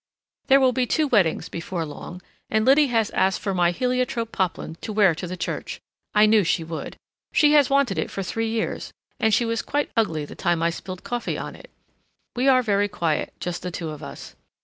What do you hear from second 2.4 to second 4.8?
and Liddy has asked for my heliotrope poplin